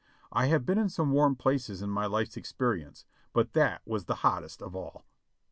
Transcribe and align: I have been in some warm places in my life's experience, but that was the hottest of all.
I 0.31 0.47
have 0.47 0.65
been 0.65 0.79
in 0.79 0.89
some 0.89 1.11
warm 1.11 1.35
places 1.35 1.83
in 1.83 1.91
my 1.91 2.07
life's 2.07 2.35
experience, 2.35 3.05
but 3.33 3.53
that 3.53 3.83
was 3.85 4.05
the 4.05 4.15
hottest 4.25 4.63
of 4.63 4.75
all. 4.75 5.05